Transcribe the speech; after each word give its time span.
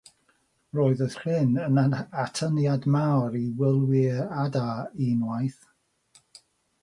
Roedd 0.77 1.01
y 1.05 1.07
llyn 1.15 1.51
yn 1.65 1.91
atyniad 2.21 2.87
mawr 2.95 3.37
i 3.39 3.43
wylwyr 3.59 4.23
adar 4.45 4.79
unwaith. 5.09 5.69